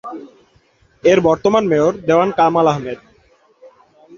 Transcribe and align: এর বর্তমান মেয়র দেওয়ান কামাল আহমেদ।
এর 1.03 1.19
বর্তমান 1.27 1.63
মেয়র 1.67 1.93
দেওয়ান 2.07 2.29
কামাল 2.37 2.67
আহমেদ। 2.67 2.99